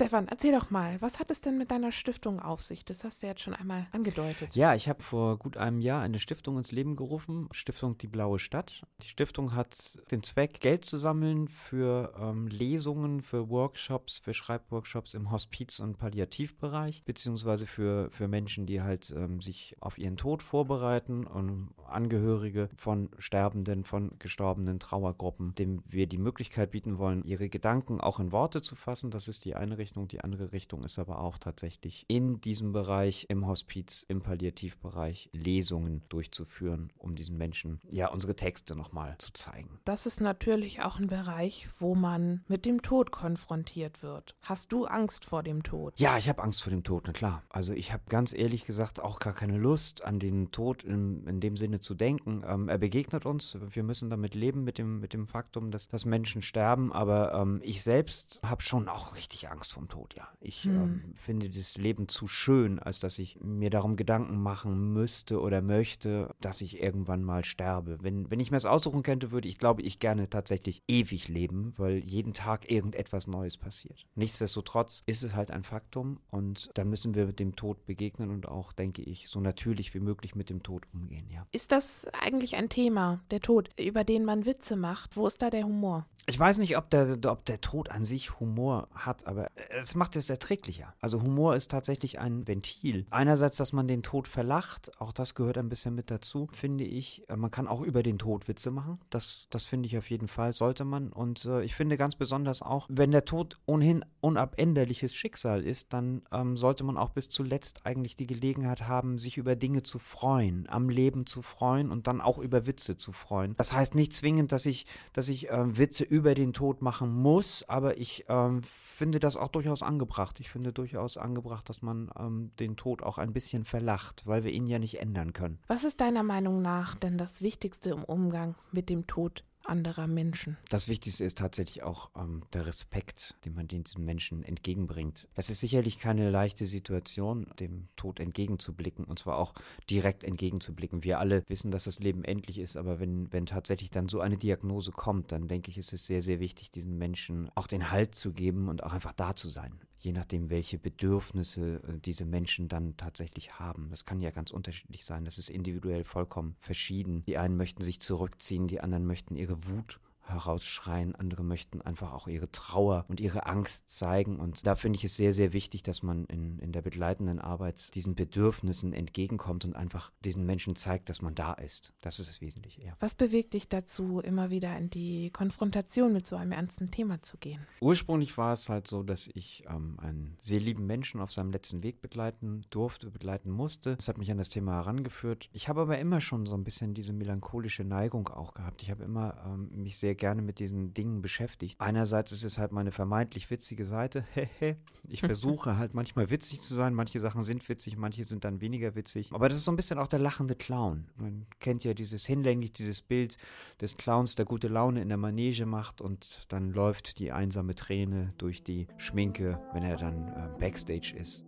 [0.00, 2.86] Stefan, erzähl doch mal, was hat es denn mit deiner Stiftung auf sich?
[2.86, 4.56] Das hast du jetzt schon einmal angedeutet.
[4.56, 8.38] Ja, ich habe vor gut einem Jahr eine Stiftung ins Leben gerufen, Stiftung Die Blaue
[8.38, 8.80] Stadt.
[9.02, 15.12] Die Stiftung hat den Zweck, Geld zu sammeln für ähm, Lesungen, für Workshops, für Schreibworkshops
[15.12, 20.42] im Hospiz- und Palliativbereich, beziehungsweise für, für Menschen, die halt ähm, sich auf ihren Tod
[20.42, 27.50] vorbereiten und Angehörige von Sterbenden, von gestorbenen Trauergruppen, dem wir die Möglichkeit bieten wollen, ihre
[27.50, 29.10] Gedanken auch in Worte zu fassen.
[29.10, 29.89] Das ist die eine Richtung.
[29.90, 30.08] Richtung.
[30.08, 36.02] Die andere Richtung ist aber auch tatsächlich in diesem Bereich, im Hospiz, im Palliativbereich, Lesungen
[36.08, 39.80] durchzuführen, um diesen Menschen ja unsere Texte nochmal zu zeigen.
[39.84, 44.36] Das ist natürlich auch ein Bereich, wo man mit dem Tod konfrontiert wird.
[44.42, 45.98] Hast du Angst vor dem Tod?
[45.98, 47.42] Ja, ich habe Angst vor dem Tod, na klar.
[47.48, 51.40] Also ich habe ganz ehrlich gesagt auch gar keine Lust, an den Tod in, in
[51.40, 52.44] dem Sinne zu denken.
[52.46, 53.56] Ähm, er begegnet uns.
[53.70, 56.92] Wir müssen damit leben, mit dem, mit dem Faktum, dass, dass Menschen sterben.
[56.92, 60.28] Aber ähm, ich selbst habe schon auch richtig Angst vor vom Tod, ja.
[60.40, 60.74] Ich hm.
[60.74, 65.62] ähm, finde das Leben zu schön, als dass ich mir darum Gedanken machen müsste oder
[65.62, 67.96] möchte, dass ich irgendwann mal sterbe.
[68.02, 71.72] Wenn, wenn ich mir das aussuchen könnte, würde ich, glaube ich, gerne tatsächlich ewig leben,
[71.78, 74.04] weil jeden Tag irgendetwas Neues passiert.
[74.16, 78.46] Nichtsdestotrotz ist es halt ein Faktum und da müssen wir mit dem Tod begegnen und
[78.46, 81.46] auch, denke ich, so natürlich wie möglich mit dem Tod umgehen, ja.
[81.52, 85.16] Ist das eigentlich ein Thema, der Tod, über den man Witze macht?
[85.16, 86.06] Wo ist da der Humor?
[86.26, 90.16] Ich weiß nicht, ob der, ob der Tod an sich Humor hat, aber es macht
[90.16, 90.94] es erträglicher.
[91.00, 93.06] Also Humor ist tatsächlich ein Ventil.
[93.10, 97.24] Einerseits, dass man den Tod verlacht, auch das gehört ein bisschen mit dazu, finde ich.
[97.34, 98.98] Man kann auch über den Tod Witze machen.
[99.10, 101.12] Das, das finde ich auf jeden Fall, sollte man.
[101.12, 106.22] Und äh, ich finde ganz besonders auch, wenn der Tod ohnehin unabänderliches Schicksal ist, dann
[106.32, 110.66] ähm, sollte man auch bis zuletzt eigentlich die Gelegenheit haben, sich über Dinge zu freuen,
[110.68, 113.54] am Leben zu freuen und dann auch über Witze zu freuen.
[113.56, 117.64] Das heißt nicht zwingend, dass ich, dass ich äh, Witze über den Tod machen muss,
[117.68, 120.40] aber ich äh, finde das auch durchaus angebracht.
[120.40, 124.52] Ich finde durchaus angebracht, dass man ähm, den Tod auch ein bisschen verlacht, weil wir
[124.52, 125.58] ihn ja nicht ändern können.
[125.66, 130.56] Was ist deiner Meinung nach denn das Wichtigste im Umgang mit dem Tod anderer Menschen.
[130.68, 135.28] Das Wichtigste ist tatsächlich auch ähm, der Respekt, den man diesen Menschen entgegenbringt.
[135.34, 139.54] Es ist sicherlich keine leichte Situation, dem Tod entgegenzublicken und zwar auch
[139.88, 141.04] direkt entgegenzublicken.
[141.04, 144.36] Wir alle wissen, dass das Leben endlich ist, aber wenn, wenn tatsächlich dann so eine
[144.36, 148.14] Diagnose kommt, dann denke ich, ist es sehr, sehr wichtig, diesen Menschen auch den Halt
[148.14, 152.68] zu geben und auch einfach da zu sein je nachdem, welche Bedürfnisse äh, diese Menschen
[152.68, 153.88] dann tatsächlich haben.
[153.90, 155.24] Das kann ja ganz unterschiedlich sein.
[155.24, 157.22] Das ist individuell vollkommen verschieden.
[157.26, 160.00] Die einen möchten sich zurückziehen, die anderen möchten ihre Wut
[160.32, 164.38] herausschreien, andere möchten einfach auch ihre Trauer und ihre Angst zeigen.
[164.38, 167.94] Und da finde ich es sehr, sehr wichtig, dass man in, in der begleitenden Arbeit
[167.94, 171.92] diesen Bedürfnissen entgegenkommt und einfach diesen Menschen zeigt, dass man da ist.
[172.00, 172.96] Das ist das Wesentliche, ja.
[173.00, 177.36] Was bewegt dich dazu, immer wieder in die Konfrontation mit so einem ernsten Thema zu
[177.36, 177.66] gehen?
[177.80, 181.82] Ursprünglich war es halt so, dass ich ähm, einen sehr lieben Menschen auf seinem letzten
[181.82, 183.96] Weg begleiten durfte, begleiten musste.
[183.96, 185.48] Das hat mich an das Thema herangeführt.
[185.52, 188.82] Ich habe aber immer schon so ein bisschen diese melancholische Neigung auch gehabt.
[188.82, 191.80] Ich habe immer ähm, mich sehr gerne mit diesen Dingen beschäftigt.
[191.80, 194.24] Einerseits ist es halt meine vermeintlich witzige Seite.
[195.08, 196.94] ich versuche halt manchmal witzig zu sein.
[196.94, 199.30] Manche Sachen sind witzig, manche sind dann weniger witzig.
[199.32, 201.08] Aber das ist so ein bisschen auch der lachende Clown.
[201.16, 203.36] Man kennt ja dieses hinlänglich, dieses Bild
[203.80, 208.32] des Clowns, der gute Laune in der Manege macht und dann läuft die einsame Träne
[208.38, 211.44] durch die Schminke, wenn er dann äh, backstage ist.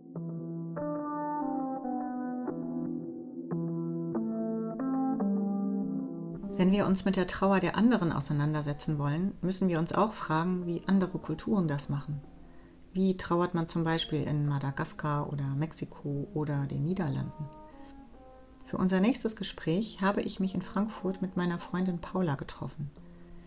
[6.55, 10.67] Wenn wir uns mit der Trauer der anderen auseinandersetzen wollen, müssen wir uns auch fragen,
[10.67, 12.21] wie andere Kulturen das machen.
[12.91, 17.49] Wie trauert man zum Beispiel in Madagaskar oder Mexiko oder den Niederlanden?
[18.65, 22.91] Für unser nächstes Gespräch habe ich mich in Frankfurt mit meiner Freundin Paula getroffen.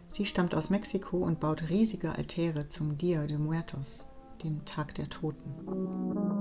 [0.09, 4.09] Sie stammt aus Mexiko und baut riesige Altäre zum Dia de Muertos,
[4.43, 6.36] dem Tag der Toten.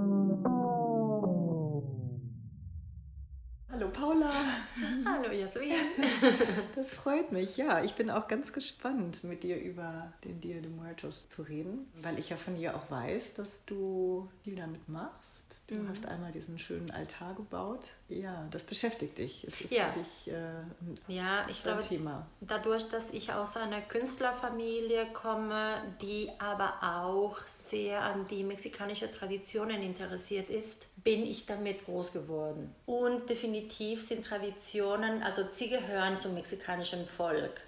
[6.86, 7.58] Das freut mich.
[7.58, 11.92] Ja, ich bin auch ganz gespannt, mit dir über den Dia de Muertos zu reden,
[12.04, 15.35] weil ich ja von dir auch weiß, dass du viel damit machst.
[15.68, 15.90] Du mhm.
[15.90, 17.90] hast einmal diesen schönen Altar gebaut.
[18.08, 19.44] Ja, das beschäftigt dich.
[19.46, 19.92] Es ist ja.
[19.92, 22.28] für dich äh, ein, ja, ich glaube, Thema.
[22.42, 29.82] Dadurch, dass ich aus einer Künstlerfamilie komme, die aber auch sehr an die mexikanischen Traditionen
[29.82, 32.76] interessiert ist, bin ich damit groß geworden.
[32.86, 37.62] Und definitiv sind Traditionen, also sie gehören zum mexikanischen Volk.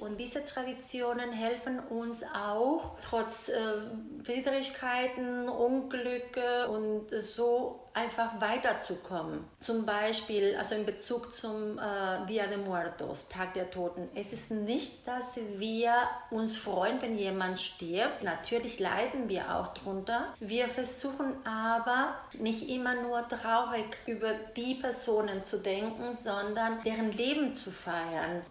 [0.00, 3.54] Und diese Traditionen helfen uns auch, trotz äh,
[4.18, 9.44] Widrigkeiten, Unglücke und so einfach weiterzukommen.
[9.58, 14.08] Zum Beispiel, also in Bezug zum äh, Dia de Muertos, Tag der Toten.
[14.14, 15.92] Es ist nicht, dass wir
[16.30, 18.22] uns freuen, wenn jemand stirbt.
[18.22, 20.34] Natürlich leiden wir auch drunter.
[20.38, 27.54] Wir versuchen aber nicht immer nur traurig über die Personen zu denken, sondern deren Leben
[27.54, 28.42] zu feiern.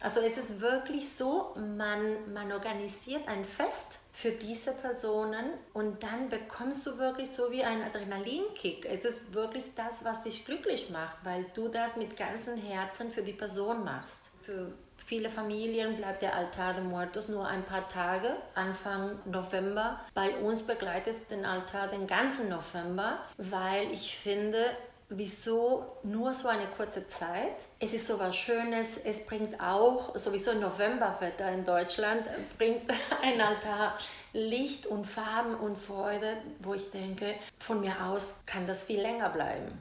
[0.00, 6.28] Also es ist wirklich so, man, man organisiert ein Fest für diese Personen und dann
[6.28, 8.86] bekommst du wirklich so wie einen Adrenalinkick.
[8.86, 13.22] Es ist wirklich das, was dich glücklich macht, weil du das mit ganzem Herzen für
[13.22, 14.20] die Person machst.
[14.42, 14.72] Für
[15.06, 20.00] viele Familien bleibt der Altar de Muertos nur ein paar Tage, Anfang November.
[20.14, 24.64] Bei uns begleitet den Altar den ganzen November, weil ich finde,
[25.08, 27.54] Wieso nur so eine kurze Zeit?
[27.78, 28.98] Es ist so was Schönes.
[28.98, 32.26] Es bringt auch, sowieso Novemberwetter in Deutschland,
[32.58, 32.82] bringt
[33.22, 33.96] ein Altar
[34.32, 39.30] Licht und Farben und Freude, wo ich denke, von mir aus kann das viel länger
[39.30, 39.80] bleiben.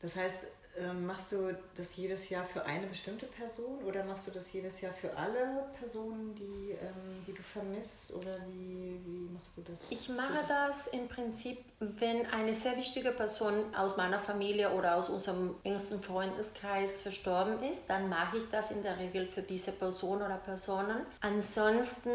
[0.00, 0.46] Das heißt,
[1.06, 4.92] machst du das jedes Jahr für eine bestimmte Person oder machst du das jedes Jahr
[4.92, 8.12] für alle Personen, die, ähm, die du vermisst?
[8.14, 9.86] Oder wie, wie machst du das?
[9.90, 15.08] Ich mache das im Prinzip, wenn eine sehr wichtige Person aus meiner Familie oder aus
[15.08, 20.22] unserem engsten Freundeskreis verstorben ist, dann mache ich das in der Regel für diese Person
[20.22, 21.04] oder Personen.
[21.20, 22.10] Ansonsten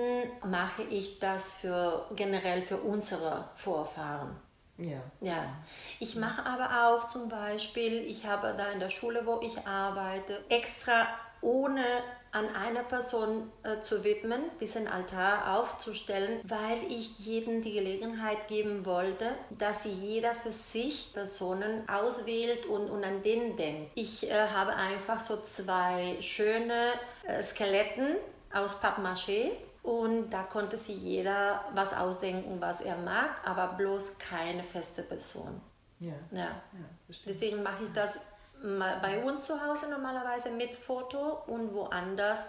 [0.45, 4.35] mache ich das für generell für unsere Vorfahren.
[4.77, 5.01] Ja.
[5.21, 5.55] ja.
[5.99, 10.43] Ich mache aber auch zum Beispiel, ich habe da in der Schule, wo ich arbeite,
[10.49, 11.07] extra
[11.41, 18.49] ohne an einer Person äh, zu widmen, diesen Altar aufzustellen, weil ich jedem die Gelegenheit
[18.49, 23.91] geben wollte, dass jeder für sich Personen auswählt und, und an denen denkt.
[23.95, 28.17] Ich äh, habe einfach so zwei schöne äh, Skeletten
[28.53, 29.51] aus Pappmaché
[29.85, 35.61] und da konnte sich jeder was ausdenken, was er mag, aber bloß keine feste Person.
[35.99, 36.13] Ja.
[36.31, 36.39] ja.
[36.39, 38.19] ja Deswegen mache ich das
[38.61, 42.39] bei uns zu Hause normalerweise mit Foto und woanders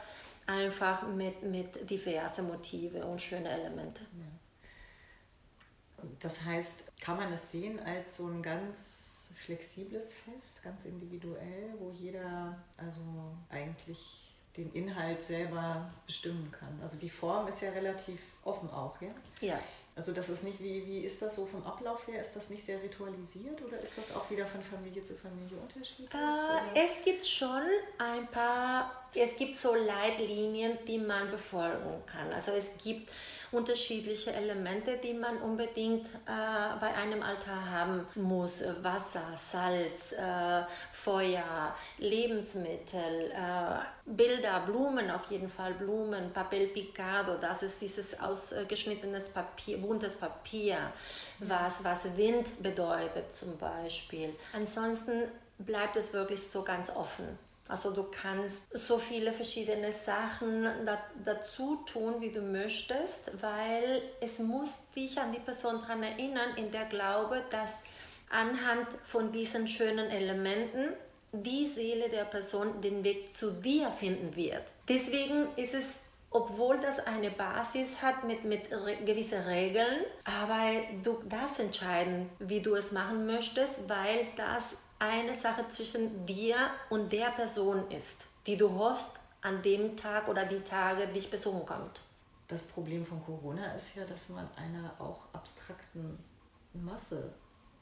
[0.46, 4.00] einfach mit, mit diverse Motive und schöne Elemente.
[4.00, 4.24] Ja.
[6.20, 11.90] Das heißt, kann man es sehen als so ein ganz flexibles Fest, ganz individuell, wo
[11.90, 13.00] jeder also
[13.50, 14.25] eigentlich
[14.56, 16.78] den Inhalt selber bestimmen kann.
[16.82, 19.08] Also die Form ist ja relativ offen auch, ja?
[19.40, 19.60] Ja.
[19.96, 22.20] Also das ist nicht, wie, wie ist das so vom Ablauf her?
[22.20, 26.10] Ist das nicht sehr ritualisiert oder ist das auch wieder von Familie zu Familie unterschiedlich?
[26.12, 27.62] Äh, es gibt schon
[27.96, 32.30] ein paar Es gibt so Leitlinien, die man befolgen kann.
[32.30, 33.10] Also es gibt
[33.52, 38.64] unterschiedliche Elemente, die man unbedingt äh, bei einem Altar haben muss.
[38.82, 47.62] Wasser, Salz, äh, Feuer, Lebensmittel, äh, Bilder, Blumen auf jeden Fall, Blumen, Papel Picado, das
[47.62, 50.78] ist dieses ausgeschnittenes Papier, buntes Papier,
[51.40, 54.34] was, was Wind bedeutet zum Beispiel.
[54.52, 55.28] Ansonsten
[55.58, 57.38] bleibt es wirklich so ganz offen.
[57.68, 64.38] Also du kannst so viele verschiedene Sachen da, dazu tun, wie du möchtest, weil es
[64.38, 67.80] muss dich an die Person daran erinnern, in der Glaube, dass
[68.30, 70.92] anhand von diesen schönen Elementen
[71.32, 74.62] die Seele der Person den Weg zu dir finden wird.
[74.88, 76.00] Deswegen ist es
[76.36, 78.68] obwohl das eine Basis hat mit, mit
[79.06, 85.68] gewissen Regeln, aber du darfst entscheiden, wie du es machen möchtest, weil das eine Sache
[85.68, 86.56] zwischen dir
[86.90, 91.64] und der Person ist, die du hoffst, an dem Tag oder die Tage dich besuchen
[91.66, 92.00] kommt.
[92.48, 96.18] Das Problem von Corona ist ja, dass man einer auch abstrakten
[96.72, 97.32] Masse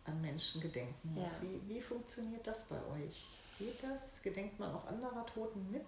[0.04, 1.40] an Menschen gedenken muss.
[1.40, 1.48] Ja.
[1.48, 3.26] Wie, wie funktioniert das bei euch?
[3.58, 4.22] Geht das?
[4.22, 5.86] Gedenkt man auch anderer Toten mit?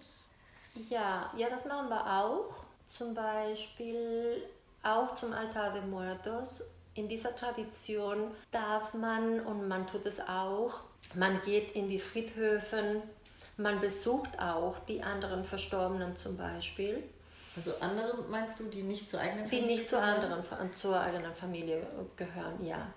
[0.89, 2.53] Ja, ja, das machen wir auch.
[2.85, 4.43] Zum Beispiel
[4.83, 6.63] auch zum Altar de Muertos.
[6.93, 10.79] In dieser Tradition darf man, und man tut es auch,
[11.13, 13.01] man geht in die Friedhöfen,
[13.57, 17.03] man besucht auch die anderen Verstorbenen zum Beispiel.
[17.55, 19.67] Also andere meinst du, die nicht zur eigenen Familie?
[19.67, 22.93] Die nicht zur anderen, zur eigenen Familie gehören, ja.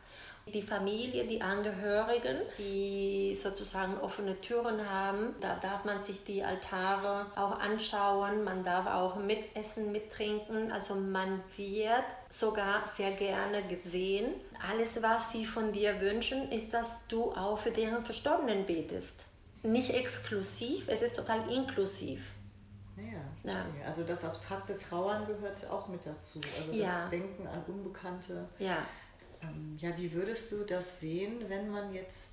[0.47, 7.27] Die Familie, die Angehörigen, die sozusagen offene Türen haben, da darf man sich die Altare
[7.37, 10.73] auch anschauen, man darf auch mitessen, mittrinken.
[10.73, 14.35] Also man wird sogar sehr gerne gesehen.
[14.69, 19.21] Alles, was sie von dir wünschen, ist, dass du auch für deren Verstorbenen betest.
[19.63, 22.21] Nicht exklusiv, es ist total inklusiv.
[22.97, 23.65] Ja, ja.
[23.87, 26.41] Also das abstrakte Trauern gehört auch mit dazu.
[26.59, 27.09] Also das ja.
[27.09, 28.49] Denken an Unbekannte.
[28.59, 28.79] Ja.
[29.43, 32.33] Ähm, ja, wie würdest du das sehen, wenn man jetzt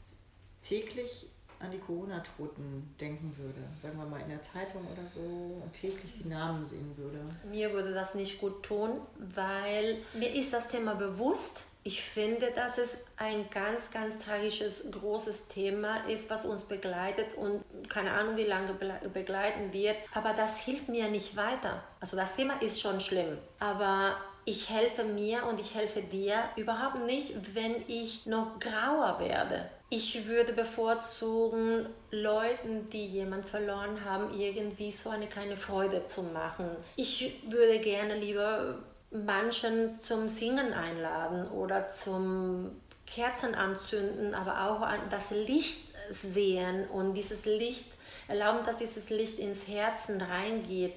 [0.61, 1.27] täglich
[1.59, 3.61] an die Corona-Toten denken würde?
[3.77, 7.19] Sagen wir mal in der Zeitung oder so und täglich die Namen sehen würde?
[7.49, 11.63] Mir würde das nicht gut tun, weil mir ist das Thema bewusst.
[11.83, 17.63] Ich finde, dass es ein ganz, ganz tragisches, großes Thema ist, was uns begleitet und
[17.87, 18.73] keine Ahnung, wie lange
[19.13, 19.95] begleiten wird.
[20.13, 21.81] Aber das hilft mir nicht weiter.
[22.01, 23.37] Also das Thema ist schon schlimm.
[23.59, 29.69] Aber ich helfe mir und ich helfe dir überhaupt nicht, wenn ich noch grauer werde.
[29.89, 36.69] Ich würde bevorzugen, Leuten, die jemand verloren haben, irgendwie so eine kleine Freude zu machen.
[36.95, 38.75] Ich würde gerne lieber
[39.11, 42.71] manchen zum Singen einladen oder zum
[43.05, 47.91] Kerzen anzünden, aber auch das Licht sehen und dieses Licht
[48.29, 50.93] erlauben, dass dieses Licht ins Herzen reingeht.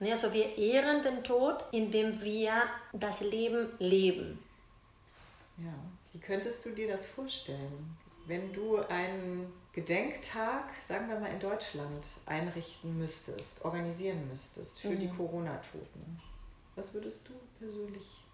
[0.00, 4.38] Also wir ehren den Tod, indem wir das Leben leben.
[5.58, 5.74] Ja,
[6.12, 12.04] wie könntest du dir das vorstellen, wenn du einen Gedenktag, sagen wir mal in Deutschland,
[12.26, 15.00] einrichten müsstest, organisieren müsstest für mhm.
[15.00, 16.20] die Corona-Toten?
[16.76, 18.24] Was würdest du persönlich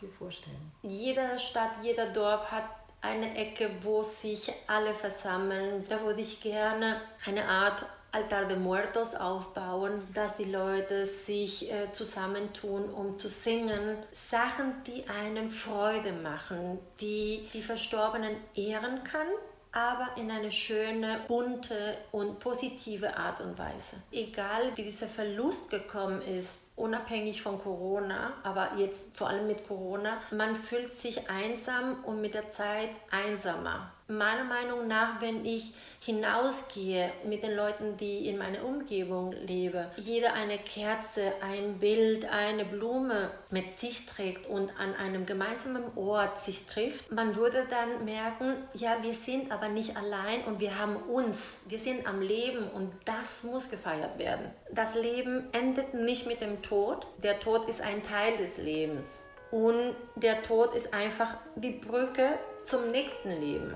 [0.00, 0.72] dir vorstellen?
[0.82, 2.64] Jede Stadt, jeder Dorf hat
[3.02, 5.84] eine Ecke, wo sich alle versammeln.
[5.88, 11.92] Da würde ich gerne eine Art Altar de Muertos aufbauen, dass die Leute sich äh,
[11.92, 13.98] zusammentun, um zu singen.
[14.12, 19.26] Sachen, die einem Freude machen, die die Verstorbenen ehren kann,
[19.72, 23.96] aber in eine schöne, bunte und positive Art und Weise.
[24.10, 30.18] Egal wie dieser Verlust gekommen ist, unabhängig von Corona, aber jetzt vor allem mit Corona,
[30.30, 37.10] man fühlt sich einsam und mit der Zeit einsamer meiner Meinung nach, wenn ich hinausgehe
[37.24, 43.30] mit den Leuten, die in meiner Umgebung leben, jeder eine Kerze, ein Bild, eine Blume
[43.50, 48.98] mit sich trägt und an einem gemeinsamen Ort sich trifft, man würde dann merken, ja,
[49.02, 53.42] wir sind aber nicht allein und wir haben uns, wir sind am Leben und das
[53.42, 54.50] muss gefeiert werden.
[54.72, 59.24] Das Leben endet nicht mit dem Tod, der Tod ist ein Teil des Lebens.
[59.50, 63.74] Und der Tod ist einfach die Brücke zum nächsten Leben.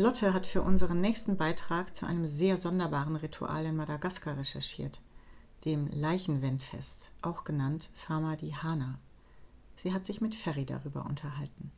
[0.00, 4.98] Lotte hat für unseren nächsten Beitrag zu einem sehr sonderbaren Ritual in Madagaskar recherchiert,
[5.66, 8.98] dem Leichenwendfest, auch genannt Fama di Hana.
[9.76, 11.70] Sie hat sich mit Ferry darüber unterhalten.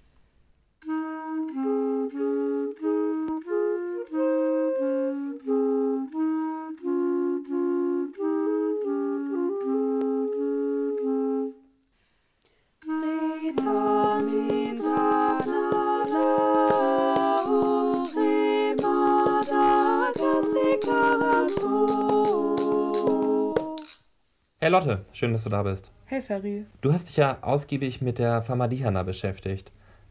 [25.23, 25.93] Schön, dass du da bist.
[26.07, 26.67] Hey Ferry.
[26.81, 29.71] Du hast dich ja ausgiebig mit der Famadihana beschäftigt.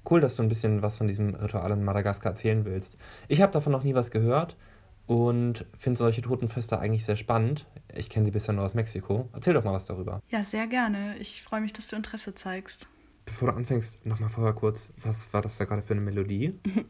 [0.09, 2.95] Cool, dass du ein bisschen was von diesem Ritual in Madagaskar erzählen willst.
[3.27, 4.55] Ich habe davon noch nie was gehört
[5.07, 7.65] und finde solche Totenfeste eigentlich sehr spannend.
[7.93, 9.27] Ich kenne sie bisher nur aus Mexiko.
[9.33, 10.21] Erzähl doch mal was darüber.
[10.29, 11.17] Ja, sehr gerne.
[11.19, 12.87] Ich freue mich, dass du Interesse zeigst.
[13.25, 16.57] Bevor du anfängst, nochmal vorher kurz, was war das da gerade für eine Melodie?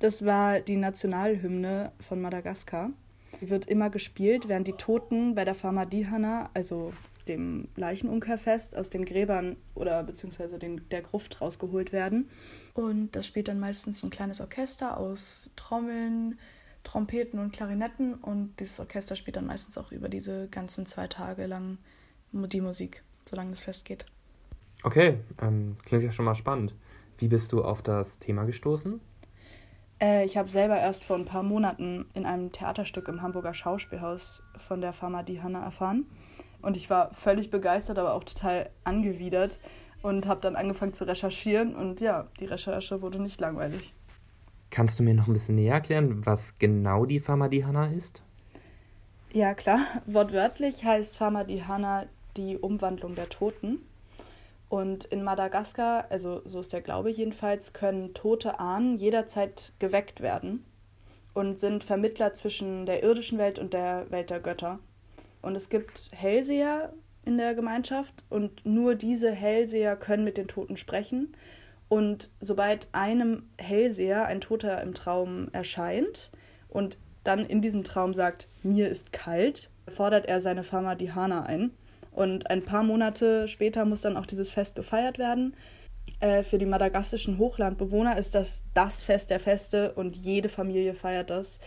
[0.00, 2.90] Das war die Nationalhymne von Madagaskar.
[3.40, 6.92] Die wird immer gespielt, während die Toten bei der Famadihana, also
[7.28, 12.30] dem Leichenumkehrfest, aus den Gräbern oder beziehungsweise den, der Gruft rausgeholt werden.
[12.74, 16.38] Und das spielt dann meistens ein kleines Orchester aus Trommeln,
[16.84, 21.46] Trompeten und Klarinetten und dieses Orchester spielt dann meistens auch über diese ganzen zwei Tage
[21.46, 21.78] lang
[22.32, 24.06] die Musik, solange das Fest geht.
[24.82, 26.74] Okay, ähm, klingt ja schon mal spannend.
[27.18, 29.00] Wie bist du auf das Thema gestoßen?
[30.00, 34.42] Äh, ich habe selber erst vor ein paar Monaten in einem Theaterstück im Hamburger Schauspielhaus
[34.58, 36.06] von der Pharma Hanna erfahren.
[36.62, 39.58] Und ich war völlig begeistert, aber auch total angewidert
[40.02, 41.74] und habe dann angefangen zu recherchieren.
[41.74, 43.94] Und ja, die Recherche wurde nicht langweilig.
[44.70, 48.22] Kannst du mir noch ein bisschen näher erklären, was genau die Pharmadihana ist?
[49.32, 49.80] Ja, klar.
[50.06, 52.06] Wortwörtlich heißt Pharmadihana
[52.36, 53.80] die Umwandlung der Toten.
[54.68, 60.64] Und in Madagaskar, also so ist der Glaube jedenfalls, können tote Ahnen jederzeit geweckt werden
[61.32, 64.78] und sind Vermittler zwischen der irdischen Welt und der Welt der Götter.
[65.48, 66.92] Und es gibt Hellseher
[67.24, 71.34] in der Gemeinschaft und nur diese Hellseher können mit den Toten sprechen
[71.88, 76.30] und sobald einem Hellseher ein Toter im Traum erscheint
[76.68, 81.70] und dann in diesem Traum sagt, mir ist kalt, fordert er seine Fama Dihana ein.
[82.12, 85.56] Und ein paar Monate später muss dann auch dieses Fest gefeiert werden.
[86.20, 91.30] Äh, für die madagassischen Hochlandbewohner ist das das Fest der Feste und jede Familie feiert
[91.30, 91.58] das.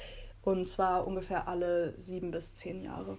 [0.44, 3.18] Und zwar ungefähr alle sieben bis zehn Jahre.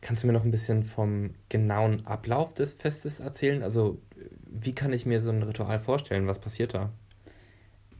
[0.00, 3.62] Kannst du mir noch ein bisschen vom genauen Ablauf des Festes erzählen?
[3.62, 4.00] Also
[4.46, 6.26] wie kann ich mir so ein Ritual vorstellen?
[6.26, 6.90] Was passiert da?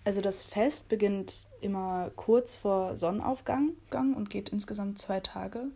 [0.05, 3.75] Also das Fest beginnt immer kurz vor Sonnenaufgang
[4.17, 5.67] und geht insgesamt zwei Tage.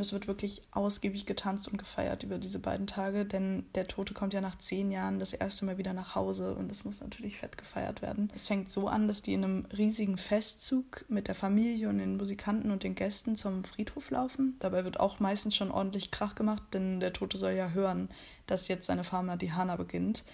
[0.00, 4.14] Und es wird wirklich ausgiebig getanzt und gefeiert über diese beiden Tage, denn der Tote
[4.14, 7.36] kommt ja nach zehn Jahren das erste Mal wieder nach Hause und es muss natürlich
[7.36, 8.32] fett gefeiert werden.
[8.34, 12.16] Es fängt so an, dass die in einem riesigen Festzug mit der Familie und den
[12.16, 14.56] Musikanten und den Gästen zum Friedhof laufen.
[14.60, 18.08] Dabei wird auch meistens schon ordentlich Krach gemacht, denn der Tote soll ja hören,
[18.46, 20.24] dass jetzt seine Farmer die Hana beginnt.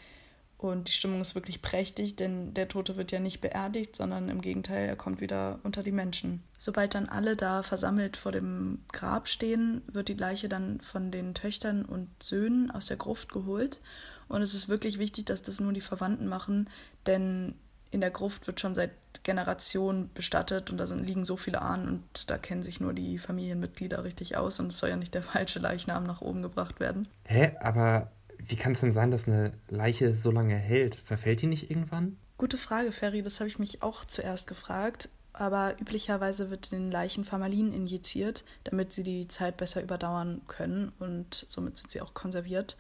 [0.68, 4.40] Und die Stimmung ist wirklich prächtig, denn der Tote wird ja nicht beerdigt, sondern im
[4.40, 6.42] Gegenteil, er kommt wieder unter die Menschen.
[6.58, 11.34] Sobald dann alle da versammelt vor dem Grab stehen, wird die Leiche dann von den
[11.34, 13.80] Töchtern und Söhnen aus der Gruft geholt.
[14.28, 16.68] Und es ist wirklich wichtig, dass das nur die Verwandten machen,
[17.06, 17.54] denn
[17.90, 18.90] in der Gruft wird schon seit
[19.22, 23.18] Generationen bestattet und da sind, liegen so viele Ahnen und da kennen sich nur die
[23.18, 27.08] Familienmitglieder richtig aus und es soll ja nicht der falsche Leichnam nach oben gebracht werden.
[27.24, 30.96] Hä, aber wie kann es denn sein, dass eine Leiche so lange hält?
[30.96, 32.16] Verfällt die nicht irgendwann?
[32.38, 33.22] Gute Frage, Ferry.
[33.22, 35.08] Das habe ich mich auch zuerst gefragt.
[35.32, 41.44] Aber üblicherweise wird den Leichen Formalin injiziert, damit sie die Zeit besser überdauern können und
[41.50, 42.78] somit sind sie auch konserviert.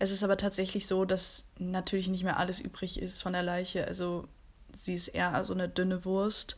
[0.00, 3.86] Es ist aber tatsächlich so, dass natürlich nicht mehr alles übrig ist von der Leiche.
[3.86, 4.26] Also
[4.76, 6.56] sie ist eher so eine dünne Wurst,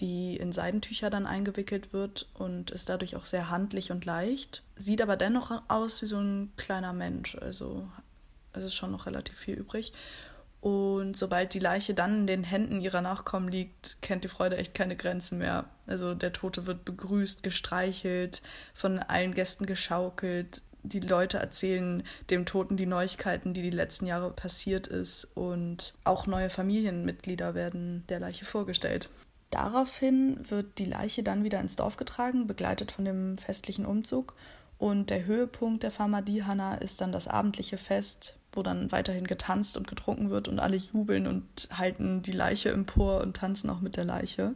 [0.00, 4.62] die in Seidentücher dann eingewickelt wird und ist dadurch auch sehr handlich und leicht.
[4.76, 7.36] Sieht aber dennoch aus wie so ein kleiner Mensch.
[7.36, 7.88] Also
[8.52, 9.92] es ist schon noch relativ viel übrig.
[10.60, 14.72] Und sobald die Leiche dann in den Händen ihrer Nachkommen liegt, kennt die Freude echt
[14.72, 15.66] keine Grenzen mehr.
[15.86, 18.40] Also der Tote wird begrüßt, gestreichelt,
[18.72, 20.62] von allen Gästen geschaukelt.
[20.82, 25.28] Die Leute erzählen dem Toten die Neuigkeiten, die die letzten Jahre passiert ist.
[25.34, 29.10] Und auch neue Familienmitglieder werden der Leiche vorgestellt.
[29.50, 34.34] Daraufhin wird die Leiche dann wieder ins Dorf getragen, begleitet von dem festlichen Umzug.
[34.78, 39.86] Und der Höhepunkt der Famadihana ist dann das abendliche Fest, wo dann weiterhin getanzt und
[39.86, 44.04] getrunken wird und alle jubeln und halten die Leiche empor und tanzen auch mit der
[44.04, 44.54] Leiche.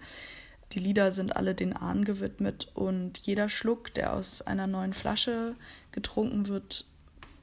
[0.73, 5.55] Die Lieder sind alle den Ahnen gewidmet und jeder Schluck, der aus einer neuen Flasche
[5.93, 6.85] getrunken wird,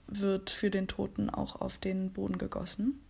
[0.08, 3.02] wird für den Toten auch auf den Boden gegossen.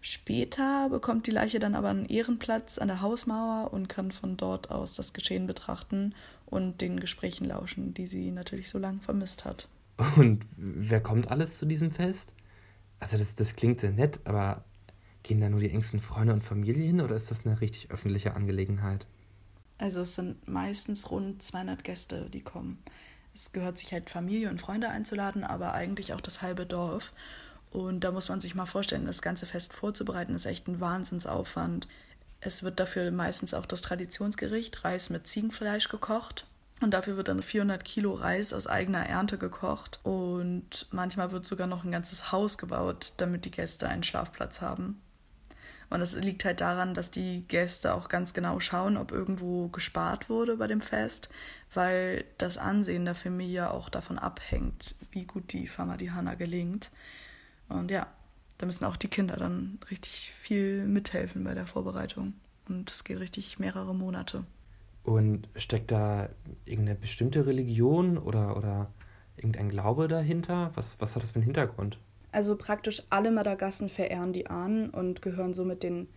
[0.00, 4.70] Später bekommt die Leiche dann aber einen Ehrenplatz an der Hausmauer und kann von dort
[4.70, 9.68] aus das Geschehen betrachten und den Gesprächen lauschen, die sie natürlich so lange vermisst hat.
[10.16, 12.32] Und wer kommt alles zu diesem Fest?
[13.00, 14.64] Also das, das klingt sehr nett, aber
[15.22, 18.34] gehen da nur die engsten Freunde und Familie hin oder ist das eine richtig öffentliche
[18.34, 19.06] Angelegenheit?
[19.78, 22.78] Also es sind meistens rund 200 Gäste, die kommen.
[23.34, 27.12] Es gehört sich halt Familie und Freunde einzuladen, aber eigentlich auch das halbe Dorf.
[27.76, 31.86] Und da muss man sich mal vorstellen, das ganze Fest vorzubereiten, ist echt ein Wahnsinnsaufwand.
[32.40, 36.46] Es wird dafür meistens auch das Traditionsgericht Reis mit Ziegenfleisch gekocht.
[36.80, 40.00] Und dafür wird dann 400 Kilo Reis aus eigener Ernte gekocht.
[40.04, 45.02] Und manchmal wird sogar noch ein ganzes Haus gebaut, damit die Gäste einen Schlafplatz haben.
[45.90, 50.30] Und das liegt halt daran, dass die Gäste auch ganz genau schauen, ob irgendwo gespart
[50.30, 51.28] wurde bei dem Fest,
[51.74, 56.90] weil das Ansehen der Familie auch davon abhängt, wie gut die Famadihana gelingt.
[57.68, 58.06] Und ja,
[58.58, 62.34] da müssen auch die Kinder dann richtig viel mithelfen bei der Vorbereitung.
[62.68, 64.44] Und es geht richtig mehrere Monate.
[65.04, 66.28] Und steckt da
[66.64, 68.90] irgendeine bestimmte Religion oder, oder
[69.36, 70.72] irgendein Glaube dahinter?
[70.74, 71.98] Was, was hat das für einen Hintergrund?
[72.32, 76.08] Also praktisch alle Madagassen verehren die Ahnen und gehören somit den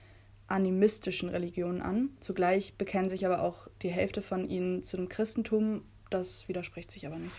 [0.47, 2.09] animistischen Religionen an.
[2.19, 5.83] Zugleich bekennen sich aber auch die Hälfte von ihnen zu dem Christentum.
[6.09, 7.35] Das widerspricht sich aber nicht.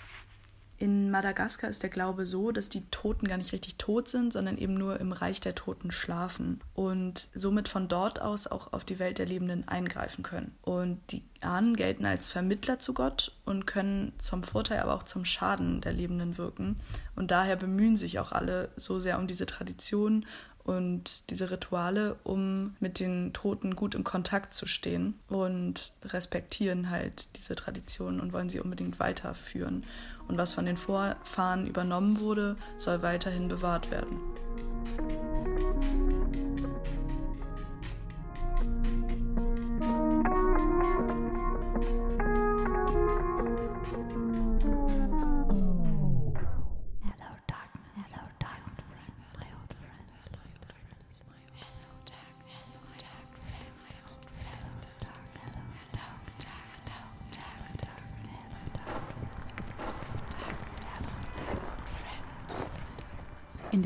[0.81, 4.57] In Madagaskar ist der Glaube so, dass die Toten gar nicht richtig tot sind, sondern
[4.57, 8.99] eben nur im Reich der Toten schlafen und somit von dort aus auch auf die
[8.99, 10.57] Welt der Lebenden eingreifen können.
[10.63, 15.27] Und die Ahnen gelten als Vermittler zu Gott und können zum Vorteil, aber auch zum
[15.27, 16.81] Schaden der Lebenden wirken.
[17.15, 20.25] Und daher bemühen sich auch alle so sehr um diese Tradition
[20.65, 27.37] und diese Rituale, um mit den Toten gut in Kontakt zu stehen und respektieren halt
[27.37, 29.85] diese Traditionen und wollen sie unbedingt weiterführen.
[30.29, 34.19] Und was von den Vorfahren übernommen wurde, soll weiterhin bewahrt werden.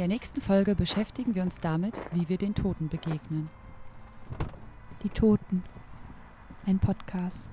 [0.04, 3.48] Der nächsten Folge beschäftigen wir uns damit, wie wir den Toten begegnen.
[5.02, 5.64] Die Toten.
[6.66, 7.48] Ein Podcast.